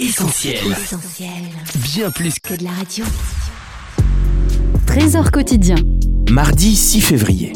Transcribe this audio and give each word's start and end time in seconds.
Essentiel. 0.00 0.58
Bien 1.82 2.12
plus 2.12 2.38
que 2.38 2.54
de 2.54 2.62
la 2.62 2.70
radio. 2.70 3.04
Trésor 4.86 5.32
quotidien. 5.32 5.74
Mardi 6.30 6.76
6 6.76 7.00
février. 7.00 7.52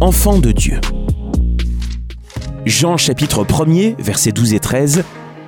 Enfant 0.00 0.38
de 0.38 0.52
Dieu. 0.52 0.80
Jean 2.64 2.96
chapitre 2.96 3.44
1er, 3.44 3.96
versets 4.00 4.30
12 4.30 4.54
et 4.54 4.60
13. 4.60 5.02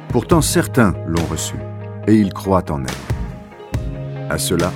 Pourtant 0.09 0.41
certains 0.41 0.95
l'ont 1.07 1.25
reçu, 1.31 1.55
et 2.09 2.17
ils 2.17 2.33
croient 2.33 2.73
en 2.73 2.83
elle. 2.83 4.29
À 4.29 4.39
cela, 4.39 4.73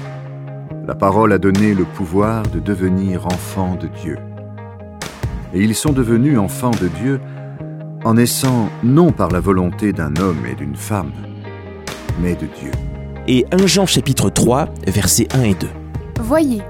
la 0.86 0.94
parole 0.94 1.32
a 1.32 1.38
donné 1.38 1.74
le 1.74 1.84
pouvoir 1.84 2.44
de 2.44 2.60
devenir 2.60 3.26
enfants 3.26 3.74
de 3.74 3.88
Dieu. 3.88 4.18
Et 5.52 5.64
ils 5.64 5.74
sont 5.74 5.92
devenus 5.92 6.38
enfants 6.38 6.70
de 6.70 6.86
Dieu 6.86 7.20
en 8.04 8.14
naissant 8.14 8.70
non 8.84 9.10
par 9.10 9.30
la 9.30 9.40
volonté 9.40 9.92
d'un 9.92 10.14
homme 10.16 10.46
et 10.46 10.54
d'une 10.54 10.76
femme, 10.76 11.10
mais 12.20 12.34
de 12.34 12.46
Dieu. 12.46 12.70
Et 13.26 13.46
1 13.52 13.66
Jean 13.66 13.86
chapitre 13.86 14.30
3, 14.30 14.68
versets 14.86 15.28
1 15.34 15.42
et 15.42 15.54
2. 15.54 15.68
Voyez, 16.20 16.62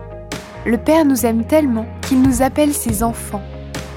le 0.67 0.77
Père 0.77 1.05
nous 1.05 1.27
aime 1.27 1.45
tellement 1.45 1.87
qu'il 2.03 2.23
nous 2.23 2.43
appelle 2.43 2.73
ses 2.73 3.03
enfants. 3.03 3.43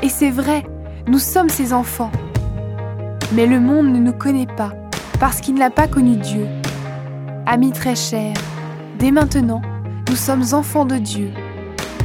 Et 0.02 0.10
c'est 0.10 0.32
vrai, 0.32 0.64
nous 1.08 1.20
sommes 1.20 1.50
ses 1.50 1.74
enfants. 1.74 2.12
Mais 3.34 3.46
le 3.46 3.60
monde 3.60 3.88
ne 3.88 4.00
nous 4.00 4.14
connaît 4.14 4.48
pas, 4.48 4.72
parce 5.20 5.42
qu'il 5.42 5.56
n'a 5.56 5.70
pas 5.70 5.88
connu 5.88 6.16
Dieu. 6.18 6.48
Amis 7.46 7.72
très 7.72 7.96
chers, 7.96 8.36
dès 9.00 9.12
maintenant, 9.12 9.62
nous 10.10 10.16
sommes 10.16 10.44
enfants 10.54 10.86
de 10.86 10.98
Dieu. 10.98 11.32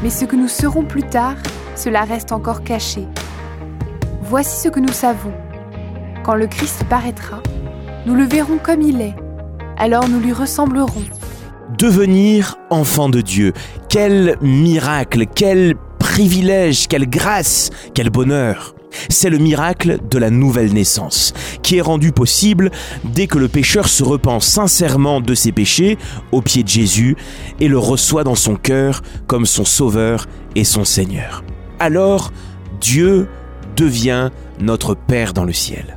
Mais 0.03 0.11
ce 0.11 0.25
que 0.25 0.37
nous 0.37 0.49
serons 0.49 0.85
plus 0.85 1.03
tard, 1.03 1.37
cela 1.75 2.03
reste 2.05 2.33
encore 2.33 2.63
caché. 2.63 3.07
Voici 4.23 4.61
ce 4.61 4.69
que 4.69 4.81
nous 4.81 4.93
savons. 4.93 5.33
Quand 6.25 6.35
le 6.35 6.47
Christ 6.47 6.85
paraîtra, 6.85 7.41
nous 8.07 8.15
le 8.15 8.25
verrons 8.25 8.59
comme 8.63 8.83
il 8.83 9.01
est. 9.01 9.15
Alors 9.79 10.09
nous 10.09 10.19
lui 10.19 10.33
ressemblerons. 10.33 11.05
Devenir 11.79 12.57
enfant 12.69 13.09
de 13.09 13.21
Dieu. 13.21 13.53
Quel 13.89 14.37
miracle, 14.43 15.27
quel 15.33 15.77
privilège, 16.01 16.89
quelle 16.89 17.09
grâce, 17.09 17.71
quel 17.95 18.11
bonheur. 18.11 18.75
C'est 19.09 19.31
le 19.31 19.39
miracle 19.39 20.01
de 20.11 20.19
la 20.19 20.31
nouvelle 20.31 20.73
naissance, 20.73 21.33
qui 21.63 21.77
est 21.77 21.81
rendu 21.81 22.11
possible 22.11 22.73
dès 23.05 23.29
que 23.29 23.39
le 23.39 23.47
pécheur 23.47 23.87
se 23.87 24.03
repent 24.03 24.41
sincèrement 24.41 25.21
de 25.21 25.35
ses 25.35 25.53
péchés 25.53 25.97
au 26.33 26.43
pied 26.43 26.65
de 26.65 26.69
Jésus 26.69 27.17
et 27.61 27.69
le 27.69 27.79
reçoit 27.79 28.25
dans 28.25 28.35
son 28.35 28.57
cœur 28.57 29.03
comme 29.29 29.47
son 29.47 29.65
Sauveur 29.65 30.27
et 30.57 30.65
son 30.65 30.85
Seigneur. 30.85 31.45
Alors, 31.79 32.33
Dieu 32.81 33.29
devient 33.77 34.31
notre 34.59 34.95
Père 34.95 35.35
dans 35.35 35.45
le 35.45 35.53
ciel. 35.53 35.95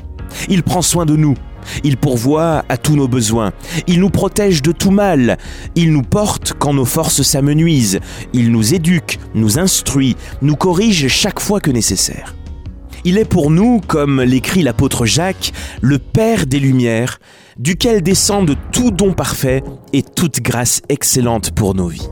Il 0.49 0.61
prend 0.61 0.83
soin 0.83 1.05
de 1.05 1.15
nous, 1.15 1.35
il 1.83 1.97
pourvoit 1.97 2.65
à 2.69 2.77
tous 2.77 2.95
nos 2.95 3.07
besoins. 3.07 3.51
Il 3.87 3.99
nous 3.99 4.09
protège 4.09 4.61
de 4.61 4.71
tout 4.71 4.91
mal. 4.91 5.37
Il 5.75 5.91
nous 5.91 6.03
porte 6.03 6.53
quand 6.57 6.73
nos 6.73 6.85
forces 6.85 7.21
s'amenuisent. 7.21 7.99
Il 8.33 8.51
nous 8.51 8.73
éduque, 8.73 9.19
nous 9.33 9.59
instruit, 9.59 10.15
nous 10.41 10.55
corrige 10.55 11.07
chaque 11.07 11.39
fois 11.39 11.59
que 11.59 11.71
nécessaire. 11.71 12.35
Il 13.03 13.17
est 13.17 13.25
pour 13.25 13.49
nous, 13.49 13.81
comme 13.85 14.21
l'écrit 14.21 14.61
l'apôtre 14.61 15.05
Jacques, 15.05 15.53
le 15.81 15.97
Père 15.97 16.45
des 16.45 16.59
Lumières, 16.59 17.19
duquel 17.57 18.03
descendent 18.03 18.55
tout 18.71 18.91
don 18.91 19.13
parfait 19.13 19.63
et 19.91 20.03
toute 20.03 20.41
grâce 20.41 20.81
excellente 20.87 21.51
pour 21.51 21.73
nos 21.73 21.87
vies. 21.87 22.07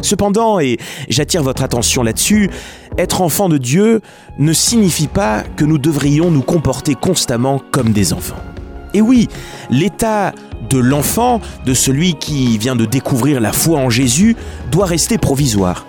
Cependant, 0.00 0.60
et 0.60 0.78
j'attire 1.08 1.42
votre 1.42 1.62
attention 1.62 2.02
là-dessus, 2.02 2.50
être 2.98 3.20
enfant 3.20 3.48
de 3.48 3.58
Dieu 3.58 4.00
ne 4.38 4.52
signifie 4.52 5.08
pas 5.08 5.42
que 5.56 5.64
nous 5.64 5.78
devrions 5.78 6.30
nous 6.30 6.42
comporter 6.42 6.94
constamment 6.94 7.60
comme 7.72 7.92
des 7.92 8.12
enfants. 8.12 8.51
Et 8.94 9.00
oui, 9.00 9.28
l'état 9.70 10.34
de 10.68 10.78
l'enfant, 10.78 11.40
de 11.66 11.74
celui 11.74 12.14
qui 12.14 12.58
vient 12.58 12.76
de 12.76 12.84
découvrir 12.84 13.40
la 13.40 13.52
foi 13.52 13.78
en 13.78 13.90
Jésus, 13.90 14.36
doit 14.70 14.86
rester 14.86 15.18
provisoire. 15.18 15.86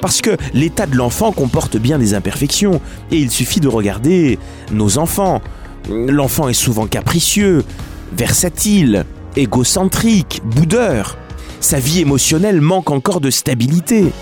Parce 0.00 0.20
que 0.20 0.36
l'état 0.52 0.86
de 0.86 0.96
l'enfant 0.96 1.32
comporte 1.32 1.76
bien 1.76 1.98
des 1.98 2.14
imperfections, 2.14 2.80
et 3.10 3.18
il 3.18 3.30
suffit 3.30 3.60
de 3.60 3.68
regarder 3.68 4.38
nos 4.72 4.98
enfants. 4.98 5.40
L'enfant 5.88 6.48
est 6.48 6.54
souvent 6.54 6.86
capricieux, 6.86 7.64
versatile, 8.12 9.04
égocentrique, 9.36 10.42
boudeur. 10.44 11.16
Sa 11.60 11.78
vie 11.78 12.00
émotionnelle 12.00 12.60
manque 12.60 12.90
encore 12.90 13.20
de 13.20 13.30
stabilité. 13.30 14.12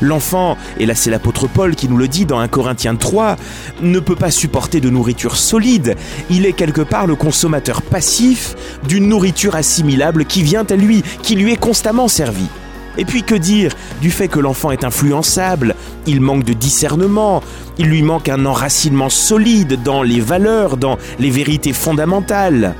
L'enfant, 0.00 0.56
et 0.78 0.86
là 0.86 0.94
c'est 0.94 1.10
l'apôtre 1.10 1.48
Paul 1.48 1.74
qui 1.74 1.88
nous 1.88 1.96
le 1.96 2.08
dit 2.08 2.24
dans 2.24 2.38
1 2.38 2.48
Corinthiens 2.48 2.96
3, 2.96 3.36
ne 3.82 4.00
peut 4.00 4.16
pas 4.16 4.30
supporter 4.30 4.80
de 4.80 4.90
nourriture 4.90 5.36
solide. 5.36 5.96
Il 6.30 6.46
est 6.46 6.52
quelque 6.52 6.82
part 6.82 7.06
le 7.06 7.16
consommateur 7.16 7.82
passif 7.82 8.56
d'une 8.86 9.08
nourriture 9.08 9.54
assimilable 9.54 10.24
qui 10.24 10.42
vient 10.42 10.66
à 10.68 10.76
lui, 10.76 11.02
qui 11.22 11.36
lui 11.36 11.52
est 11.52 11.60
constamment 11.60 12.08
servie. 12.08 12.48
Et 12.96 13.04
puis 13.04 13.22
que 13.22 13.34
dire 13.34 13.72
du 14.00 14.10
fait 14.10 14.28
que 14.28 14.38
l'enfant 14.38 14.70
est 14.70 14.84
influençable, 14.84 15.74
il 16.06 16.20
manque 16.20 16.44
de 16.44 16.52
discernement, 16.52 17.42
il 17.78 17.86
lui 17.86 18.02
manque 18.02 18.28
un 18.28 18.46
enracinement 18.46 19.08
solide 19.08 19.82
dans 19.82 20.02
les 20.02 20.20
valeurs, 20.20 20.76
dans 20.76 20.96
les 21.18 21.30
vérités 21.30 21.72
fondamentales. 21.72 22.74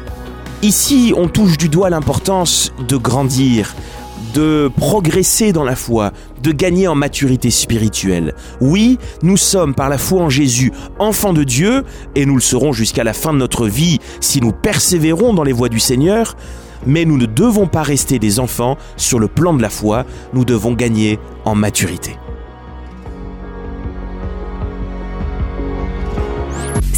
Ici, 0.63 1.13
on 1.17 1.29
touche 1.29 1.59
du 1.59 1.69
doigt 1.69 1.91
l'importance 1.91 2.73
de 2.89 2.97
grandir, 2.97 3.75
de 4.35 4.71
progresser 4.77 5.53
dans 5.53 5.65
la 5.65 5.77
foi, 5.77 6.13
de 6.43 6.53
gagner 6.53 6.89
en 6.89 6.95
maturité 6.95 7.51
spirituelle. 7.51 8.35
Oui, 8.61 8.99
nous 9.23 9.37
sommes 9.37 9.75
par 9.75 9.89
la 9.89 9.97
foi 9.97 10.23
en 10.23 10.29
Jésus 10.29 10.73
enfants 10.99 11.33
de 11.33 11.45
Dieu, 11.45 11.85
et 12.15 12.27
nous 12.27 12.35
le 12.35 12.41
serons 12.41 12.73
jusqu'à 12.73 13.05
la 13.05 13.13
fin 13.13 13.33
de 13.33 13.39
notre 13.39 13.67
vie 13.67 14.01
si 14.21 14.41
nous 14.41 14.53
persévérons 14.53 15.33
dans 15.33 15.45
les 15.45 15.53
voies 15.53 15.69
du 15.69 15.81
Seigneur, 15.81 16.37
mais 16.85 17.05
nous 17.05 17.17
ne 17.17 17.27
devons 17.27 17.69
pas 17.69 17.83
rester 17.83 18.19
des 18.19 18.41
enfants 18.41 18.77
sur 18.97 19.19
le 19.19 19.29
plan 19.29 19.55
de 19.55 19.63
la 19.63 19.71
foi, 19.71 20.05
nous 20.35 20.45
devons 20.45 20.73
gagner 20.73 21.19
en 21.45 21.55
maturité. 21.55 22.17